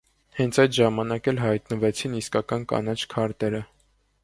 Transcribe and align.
Հենց 0.37 0.57
այդ 0.61 0.71
ժամանակ 0.77 1.29
էլ 1.33 1.41
հայտնվեցին 1.43 2.17
իսկական 2.23 2.67
«կանաչ 2.73 2.99
քարտերը»։ 3.15 3.63